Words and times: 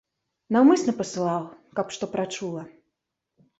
Наўмысна 0.55 0.95
пасылаў, 1.01 1.45
каб 1.81 1.95
што 1.99 2.11
прачула. 2.17 2.67